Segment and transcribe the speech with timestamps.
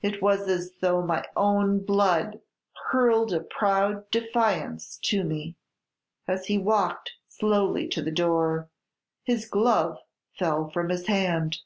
[0.00, 2.40] It was as though my own blood
[2.86, 5.56] hurled a proud defiance to me.
[6.26, 8.70] "As he walked slowly to the door,
[9.24, 9.98] his glove
[10.38, 11.58] fell from his hand.